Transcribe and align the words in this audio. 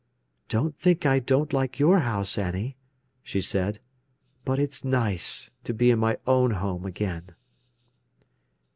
"Don't 0.49 0.75
think 0.75 1.05
I 1.05 1.19
don't 1.19 1.53
like 1.53 1.77
your 1.77 1.99
house, 1.99 2.35
Annie," 2.35 2.75
she 3.21 3.39
said; 3.39 3.77
"but 4.43 4.57
it's 4.57 4.83
nice 4.83 5.51
to 5.65 5.75
be 5.75 5.91
in 5.91 5.99
my 5.99 6.17
own 6.25 6.53
home 6.57 6.87
again." 6.87 7.35